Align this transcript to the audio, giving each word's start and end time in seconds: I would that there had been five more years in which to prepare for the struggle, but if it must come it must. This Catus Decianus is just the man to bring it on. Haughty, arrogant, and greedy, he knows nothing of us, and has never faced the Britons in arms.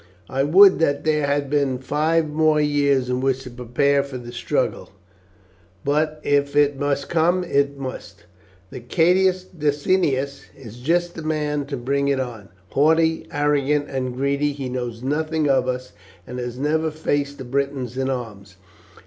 I 0.31 0.41
would 0.41 0.79
that 0.79 1.03
there 1.03 1.27
had 1.27 1.47
been 1.47 1.77
five 1.77 2.27
more 2.27 2.59
years 2.59 3.07
in 3.07 3.21
which 3.21 3.43
to 3.43 3.51
prepare 3.51 4.01
for 4.01 4.17
the 4.17 4.31
struggle, 4.31 4.89
but 5.85 6.19
if 6.23 6.55
it 6.55 6.79
must 6.79 7.07
come 7.07 7.43
it 7.43 7.77
must. 7.77 8.23
This 8.71 8.81
Catus 8.89 9.43
Decianus 9.55 10.45
is 10.57 10.77
just 10.79 11.13
the 11.13 11.21
man 11.21 11.67
to 11.67 11.77
bring 11.77 12.07
it 12.07 12.19
on. 12.19 12.49
Haughty, 12.71 13.27
arrogant, 13.31 13.91
and 13.91 14.15
greedy, 14.15 14.53
he 14.53 14.69
knows 14.69 15.03
nothing 15.03 15.47
of 15.47 15.67
us, 15.67 15.91
and 16.25 16.39
has 16.39 16.57
never 16.57 16.89
faced 16.89 17.37
the 17.37 17.43
Britons 17.45 17.95
in 17.95 18.09
arms. 18.09 18.55